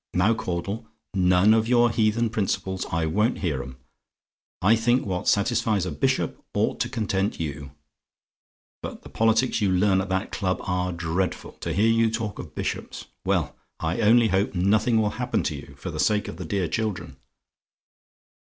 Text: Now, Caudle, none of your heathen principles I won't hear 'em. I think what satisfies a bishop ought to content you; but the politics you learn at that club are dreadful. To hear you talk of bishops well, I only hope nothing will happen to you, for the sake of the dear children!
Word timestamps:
Now, 0.15 0.33
Caudle, 0.33 0.87
none 1.13 1.53
of 1.53 1.67
your 1.67 1.91
heathen 1.91 2.31
principles 2.31 2.87
I 2.91 3.05
won't 3.05 3.37
hear 3.37 3.61
'em. 3.61 3.77
I 4.59 4.75
think 4.75 5.05
what 5.05 5.27
satisfies 5.27 5.85
a 5.85 5.91
bishop 5.91 6.43
ought 6.55 6.79
to 6.79 6.89
content 6.89 7.39
you; 7.39 7.69
but 8.81 9.03
the 9.03 9.09
politics 9.09 9.61
you 9.61 9.69
learn 9.69 10.01
at 10.01 10.09
that 10.09 10.31
club 10.31 10.57
are 10.63 10.91
dreadful. 10.91 11.51
To 11.59 11.71
hear 11.71 11.91
you 11.91 12.09
talk 12.09 12.39
of 12.39 12.55
bishops 12.55 13.05
well, 13.25 13.55
I 13.79 14.01
only 14.01 14.29
hope 14.29 14.55
nothing 14.55 14.99
will 14.99 15.11
happen 15.21 15.43
to 15.43 15.55
you, 15.55 15.75
for 15.77 15.91
the 15.91 15.99
sake 15.99 16.27
of 16.27 16.37
the 16.37 16.45
dear 16.45 16.67
children! 16.67 17.17